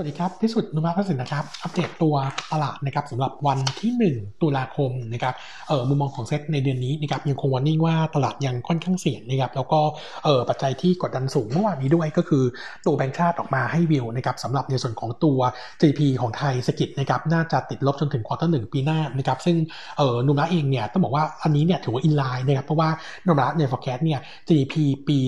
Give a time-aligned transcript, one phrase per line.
[0.00, 2.14] สวัสดีครับพิสุทธิ์โนมูระพัฒนสินนะครับ อัปเดตตัว
[2.52, 5.34] ตลาดนะครับสำหรับวันที่ 1 ตุลาคมนะครับ
[5.68, 9.80] เออมุมมองของเซ็ตในเดือนนี้นะครับยังคง warning ว่าตลาดยังค่อนข้างเสี่ยงนะครับแล้วก็
[10.24, 12.44] เออปัจจัยที่กดดันสูงเมื่อวานนี้ด้วยก็คือ
[12.86, 15.38] ตัวแบงก์ชาติออกมาให้วิวนะครับสำหรับในส่วนของตัว
[15.80, 19.56] GDP ของเศรษฐกิจนะครับน่าจะติดลบจนถึง quarter หนึ่งปีหน้านะครับซึ่ง
[19.98, 22.88] เออโนมูระเองเนี่ยต้องบอกว่าอันนี้เนี่ยถือว่า in line นะครับเพราะว่า
[23.26, 24.74] โนมูระใน forecast เนี่ย GDP
[25.08, 25.18] ปี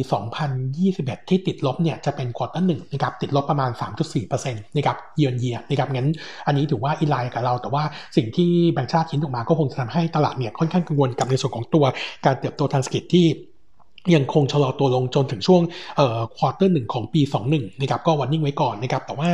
[0.61, 6.09] 2021 ที่ติดลบเนี่ยจะเป็น quarter หนึ่งนะครับติดลบประมาณ 3.4%นะครับเยือนเยียนะครับงั้น
[6.47, 7.83] อันนี้ถือว่า in line กับเรา แต่ว่า
[8.17, 11.85] สิ่งที่แบงค์ชาติทิ้นออกมาก็คงจะทำให้ตลาดเนี่ยค่อนข้างกังวลกับในส่วนของตัว
[12.25, 13.27] การเติบโตทางเศรษฐกิจที่
[14.15, 15.63] ยังคงชะลอตัวลงจนถึงช่วง
[16.37, 17.21] quarter หนึ่งของปี
[17.53, 19.31] 21นะครับก็ warning ไว้ก่อนนะครับแต่ว่า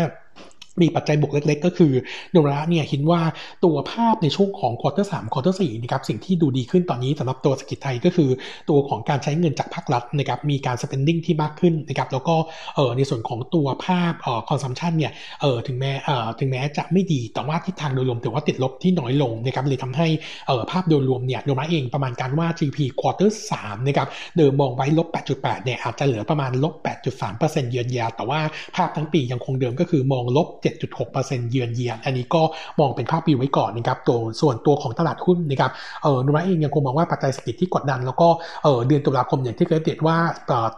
[0.83, 1.93] มีปัจจัยบวกเล็กๆ ก็คือ
[2.33, 3.21] โนมูระเนี่ยคิดว่า
[3.65, 8.31] ตัวภาพในช่วงของ quarter สาม quarter สี่นะครับสิ่งที่ดูดีขึ้นตอนนี้สำหรับตัวเศรษฐกิจไทยก็คือ
[8.69, 12.37] ตัวของการใช้เงินจากภาครัฐนะครับมีการ spending ที่มากขึ้นนะครับแล้วก็
[12.77, 20.09] เออในส่วนของตัวภาพเออ consumption เนี่ยเออถึงแม้เอ่อถึงแม้จะไม่ดีแต่ว่าทิศทางโดยรวมถือว่าติดลบที่น้อยลงนะครับเลยทำให้
[20.47, 26.75] เออภาพโดยรวมเนี่ยโนมูระเองประมาณการว่า GDP quarter สามนะครับเดิมมองไว้ลบ8.8เนี่ยอาจจะเหลือประมาณลบ
[27.23, 28.41] 8.3%เยือนยาแต่ว่า
[28.77, 32.43] ภาพทั้งปียังคงเดิมก็คือมองลบ7.6%เยือนเยียน อันนี้ก็
[32.81, 35.71] มองเป็นภาพวิวไว้ก่อนนะครับตัวส่วนตัวของตลาดหุ้นนะครับ
[36.03, 38.29] เออโนมูระเองยังคงมองว่าปัจจัยเศรษฐกิจที่กดดัน แล้วก็
[38.65, 40.17] เออเดือนตุลาคมอย่างที่เคยเดตว่า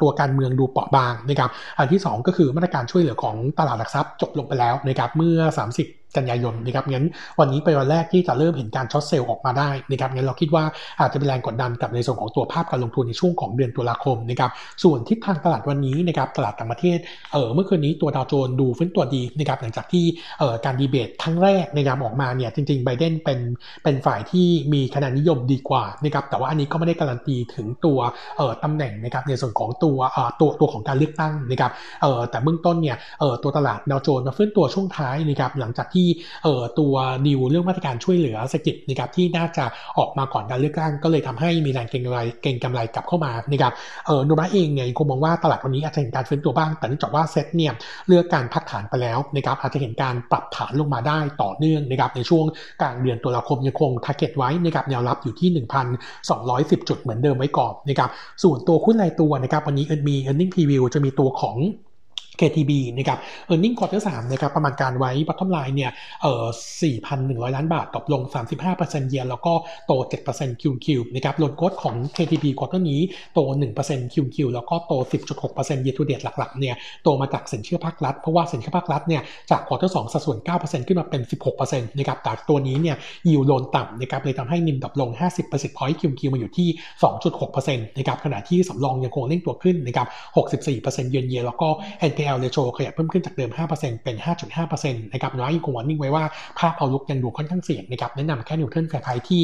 [0.00, 5.38] ตัวการเมืองดูเปราะบางนะครับอันที่ 2 ก็คือมาตรการช่วยเหลือของตลาดหลักทรัพย์จบลงไปแล้วนะครับเมื่อ
[5.78, 7.06] 30 กันยายนนะครับงั้น
[7.40, 10.64] วันนี้เป็นวันแรกที่จะเริ่มเห็นการ short sell ออกมาได้นะครับงั้นเราคิดว่า
[11.00, 14.50] อาจจะเป็นแรงกดดันกับในส่วนของตัวภาพการลงทุนในช่วงของเดือนตุลาคมนะครับ
[14.82, 16.98] ส่วนทิศทางตลาดวันนี้นะครับตลาดต่างประเทศ
[17.32, 20.04] เออเมื่อคืนนี้ตัวดาวโจนส์ดูฟื้นตัวดีนะครับหลังจากที่
[20.38, 23.38] เออการดีเบตครั้งแรกนะครับออกมาเนี่ยจริงๆไบเดนเป็น
[23.84, 27.98] เป็นฝ่ายที่มีคะแนนนิยมดีกว่านะครับแต่ว่าอันนี้ก็ไม่ได้การันตีถึงตัว
[28.36, 31.72] เออตำแหน่งนะครับในส่วนของตัวเออตัวตัวของการเลือกตั้งนะครับ
[32.02, 36.06] เออแต่เบื้องต้นเนี่ยเออตัวตลาดดาวโจนส์มาฟื้นตัวช่วงท้ายนะครับหลังจากที่
[36.44, 36.94] เออตัว
[37.26, 39.64] ดิวเรื่องมาตรการช่วยเหลือเศรษฐกิจนะครับที่น่าจะ
[39.98, 43.72] ออกมาก่อนการเลือกตั้งก็เลยทำให้มีแรงเก็งกำไรเก็งกำไรกลับเข้ามานะครับ
[44.06, 47.72] เออโนบะเองเนี่ยคงมองว่าตลาดวันนี้อาจจะเห็นการฟื้นตัวบ้าง แต่เนื่องจากว่าเซ็ตเนี่ย
[48.08, 52.44] เลือกการพักฐานไปแล้วนะครับอาจจะเห็นการปรับฐานลงมาได้ต่อเนื่องนะครับในช่วง
[52.80, 55.66] กลางเดือนตุลาคมยังคง target ไว้นะครับแนวรับอยู่ที่
[56.18, 58.10] 1,210 จุดเหมือนเดิมไว้ก่อนนะครับ
[58.42, 61.56] ส่วนตัวหุ้นรายตัวนะครับวันนี้มี earning preview จะมีตัวของ
[62.40, 63.18] KTB นะครับ
[63.52, 65.90] e a r n i n g quarter 3นะครับประมาณการไว้ bottom line เนี่ย
[66.22, 66.46] เอ่อ
[67.00, 68.22] 4,100 ล้านบาทตกลง
[68.66, 69.52] 35%เยียร์แล้วก็
[69.86, 69.92] โต
[70.32, 73.00] 7% QQ นะครับ loan growth ของ KTB quarter นี้
[73.34, 73.40] โต
[73.78, 74.92] 1% QQ แล้วก็โต
[75.42, 81.22] 10.6% year to date หลักๆเนี่ยโตมาจากสินเชื่อภาครัฐ เพราะว่าสินเชื่อภาครัฐเนี่ยจาก quarter 2สัดส่วน 9%ขึ้นมาเป็น
[81.60, 82.96] 16%นะครับแต่ตัวนี้เนี่ย
[83.28, 85.10] yield loan ต่ำนะครับเลยทำให้ NIM drop ลง
[85.44, 86.68] 50% point QQ มาอยู่ที่
[87.32, 90.06] 2.6%นะครับขณะที่สำรองยังคงเร่งตัวขึ้นนะครับ
[90.64, 91.68] 64%เยือนเยียแล้วก็
[92.10, 94.16] NPL ratio ขยับเพิ่มขึ้นจากเดิม 5%เป็น
[94.64, 96.24] 5.5%นะครับโนมูระยังคง warning ไว้ว่า
[96.58, 99.40] ภาพ outlook ยังดูค่อนข้างเสี่ยงนะครับแนะนำแค่ neutral fair price ที่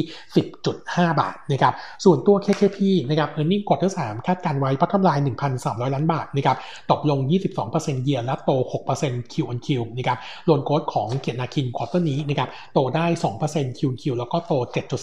[0.59, 1.73] 10.5 บาทนะครับ
[2.03, 2.77] ส่วนตัว KKP
[3.09, 5.23] นะครับ earning quarter 3คาดการณ์ไว้ bottom line
[5.59, 6.57] 1,300 ล้านบาทนะครับ
[6.91, 7.19] ตกลง
[7.61, 8.51] 22%เยียร์และโต
[8.91, 9.67] 6% Q on Q
[9.97, 13.05] นะครับ loan growth ของเกียรตินาคิน quarter นี้นะครับโตได้
[13.41, 14.53] 2% Q on Q แล้วก็โต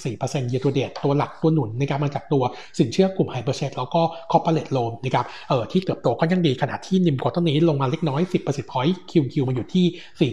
[0.03, 2.43] 7.4% year to date ตัวหลักตัวหนุนนะครับมาจากตัว
[2.79, 10.31] สินเชื่อกลุ่ม hire purchase แล้วก็ corporate loan นะครับเอ่อที่เติบโตก็ยังดีขณะที่ NIM quarter นี้ลงมาเล็กน้อย 10 percent point QQ มันอยู่ที่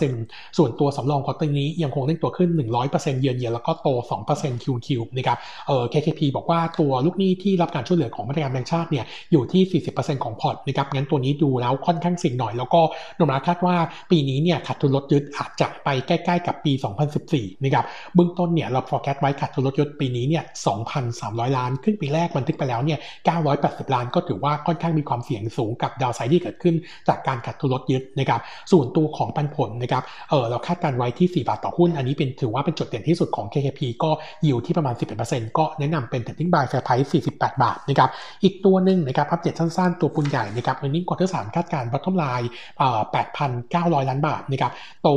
[0.00, 2.50] 4.2%ส่วนตัวสำรอง quarter นี้ยังคงเร่งตัวขึ้น
[2.86, 3.88] 100%เยือนเยียแล้วก็โต
[4.30, 12.80] 2% QQ นะครับเอ่อ KKP บอกว่าตัวลูกหนี้ที่รับการช่วยเหลือของมาตรการแบงก์ชาติเนี่ยอยู่ที่ 40%ของพอร์ตนะครับงั้นตัวนี้ดูแล้วค่อนข้างเสี่ยงหน่อย แล้วก็
[13.18, 13.76] โนมูระคาดว่า
[14.10, 16.72] ปีนี้เนี่ยขาดทุนรถยึดอาจจะไปใกล้ๆกับปี
[17.18, 17.84] 2014นะครับ
[18.14, 20.44] เบื้องต้นเนี่ยเรา forecast ไว้ขาดทุนรถยึดปีนี้เนี่ย
[21.00, 22.98] 2,300 ล้านครึ่งปีแรกบันทึกไปแล้วเนี่ย
[23.46, 26.74] 980 ล้านก็ถือว่าค่อนข้างมีความเสี่ยงสูงกับ downside ที่เกิดขึ้น
[27.08, 28.40] จากการขาดทุนลดยึดนะครับ
[28.72, 34.10] ส่วนตัวของปันผลนะครับเออเราคาดการไว้ที่ 4 บาทต่อหุ้น อันนี้เป็นถือว่าเป็นจุดเด่นที่สุดของ KKP ก็
[34.46, 34.94] ยิวที่ประมาณ
[35.26, 38.10] 11%ก็แนะนำเป็น Trading Buy Fair Price 48 บาทนะครับ
[38.42, 42.46] อีกตัวหนึ่งนะครับอัปเดตสั้นๆ ตัวปุนใหญ่นะครับ Earning Quarter 3คาดการ Bottom Line
[42.78, 43.00] เอ่อ
[43.40, 44.72] 8,900 ล้านบาทนะครับ
[45.02, 45.08] โต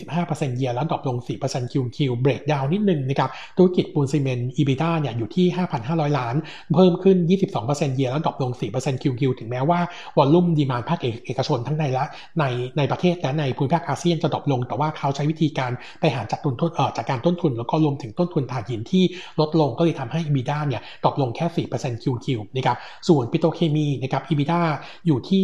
[0.00, 5.46] 45%เยียร์แล้วดรอปลง 4% QQ เบรกดาวนิดนึงนะครับธุรกิจปูนซีเมนต์ EBITDA เนี่ยอยู่ที่
[5.82, 6.34] 5,500 ล้าน
[6.74, 7.16] เพิ่มขึ้น
[7.56, 9.80] 22% year on year แล้ว drop ลง 4% QQ ถึงแม้ว่า
[10.16, 12.04] volume demand ภาคเอกชนทั้งในและ
[12.38, 12.44] ใน
[12.78, 19.04] ในประเทศและในภูมิภาคอาเซียนจะ drop ลง แต่ว่าเขาใช้วิธีการไปหาจากต้นทุนเอ่อจากการต้นทุน แล้วก็รวมถึงต้นทุนถ่านหินที่
[19.40, 21.46] ลดลงก็เลยทำให้ EBITDA เนี่ย drop ลงแค่
[21.78, 22.26] 4% QQ
[22.56, 22.76] นะครับ
[23.08, 24.60] ส่วนปิโตรเคมีนะครับ EBITDA
[25.06, 25.40] อยู่ที่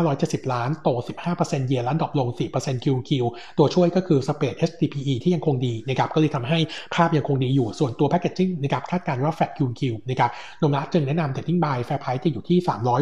[0.00, 0.88] 6,570 ล้านโต
[1.28, 3.10] 15% year on year แล้ว drop ลง 4% QQ
[3.58, 6.58] ตัวช่วยก็คือ Spread HDPE ที่ยังคงดีนะครับก็เลยทำให้
[6.94, 9.80] ภาพยังคงดีอยู่ส่วนตัว Packaging นะครับคาดการณ์ว่า Fat QQ
[10.10, 10.30] นะครับ
[10.62, 12.58] นมรัจึงแนะนำ Trading Buy Fair Price จะอยู่ที่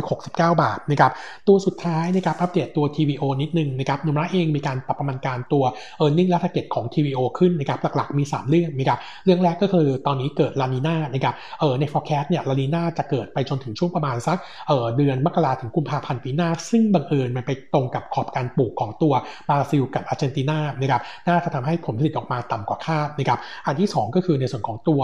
[0.09, 0.29] 369
[0.63, 1.13] บาทนะครับ
[1.49, 5.65] ตัวสุดท้ายายนะครับอัปเดตตัว TVO นิดนึงนะครับนุมระเองมีการปรับประมาณการตัว
[6.03, 12.29] e a r n i n g และ target ของ TVO ขึ้นนะครับหลักๆมี 3 เรื่องนะครับเรื่องแรกก็คือตอนนี้เกิดลานีนานะครับเออใน forecast
[12.31, 14.39] เนี่ยลานีนาจะเกิดไปจนถึงช่วงประมาณสัก
[14.69, 19.13] เออเดือนมกราถึงกุมภาพันธ์ปีหน้า ซึ่งบังเอิญมันไปตรงกับขอบการปลูกของตัว
[19.49, 25.03] บราซิลกับอาร์เจนตินานะครับน่าจะทำให้ผลผลิตออกมาต่ำกว่าคาดนะครับอันที่ 2 ก็คือในส่วนของตัว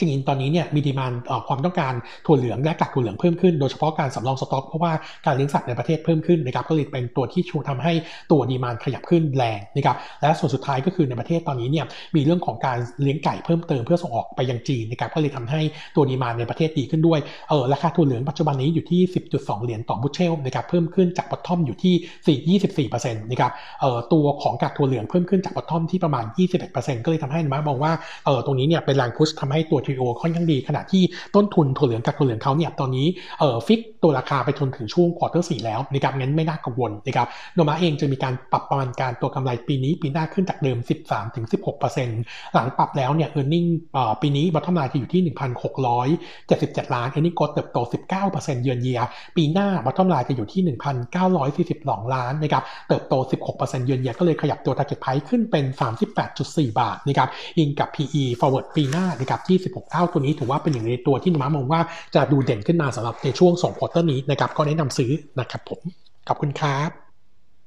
[0.00, 1.12] จริงๆตอนนี้เนี่ยมี demand
[1.48, 1.94] ความต้องการ
[2.26, 4.92] ถั่วเหลืองและกากถั่วเหลืองเพิ่มขึ้นโดยเฉพาะการสำรองสต็อกเพราะว่า
[5.26, 7.92] การเลี้ยงสัตว์ในประเทศเพิ่มขึ้นนะครับก็เลยเป็นตัวที่ชูทำให้
[8.30, 11.84] ตัว demand ขยับขึ้นแรงนะครับและส่วนสุดท้ายก็คือในประเทศตอนนี้เนี่ย
[12.16, 15.60] มีเรื่องของการเลี้ยงไก่เพิ่มเติมเพื่อส่งออกไปยังจีนนะครับก็เลยทำให้
[15.96, 19.00] ตัว demand ในประเทศดีขึ้นด้วยเออราคาถั่วเหลืองปัจจุบันนี้อยู่ที่
[19.34, 21.94] 10.2 เหรียญต่อบุชเชลนะครับเพิ่มขึ้นจาก bottom อยู่ที่
[22.54, 26.24] 4 24%นะครับเออตัวของกากถั่วเหลืองเพิ่มขึ้นจาก bottom ที่ประมาณ
[26.64, 27.92] 21%ก็เลยทำให้โนมูระมองว่า
[28.26, 31.02] เออตรงนี้เนี่ยเป็นแรง push ทำให้ตัว TVO ค่อนข้างดี ขณะที่
[31.34, 33.06] ต้นทุนถั่วเหลืองกากถั่วเหลืองเขาเนี่ยตอนนี้
[33.40, 40.78] เอ่อ fix ตัวราคาไปจนถึงช่วง quarter สี่แล้วนะครับงั้นไม่น่ากังวลนะครับโนมูระเองจะมีการปรับประมาณการตัวกำไรปีนี้ปีหน้าขึ้นจากเดิม
[41.46, 43.64] 13-16%หลังปรับแล้วเนี่ย earning
[44.22, 45.22] ปีนี้ bottom line จะอยู่ที่
[46.08, 47.78] 1,677 ล้าน earning ก็เติบโต
[48.20, 49.00] 19%เยือนเยีย
[49.36, 50.62] ปีหน้า bottom line จะอยู่ที่
[51.42, 53.14] 1,942 ล้านนะครับเติบโต
[53.50, 55.64] 16%เยือนเยียก็เลยขยับตัว target price ขึ้นเป็น
[56.22, 57.28] 38.4 บาทนะครับ
[57.58, 61.80] อิงกับ PE forward ปีหน้านะครับที่16 เท่าตัวนี้ถือว่าเป็นหนึ่งในตัวที่โนมูระมองว่า
[62.14, 65.80] จะดูเด่นขึ้นมาสำหรับในช่วง2 quarter นี้นะครับก็แนะนำซื้อนะครับผม
[66.28, 67.09] ขอบคุณครับ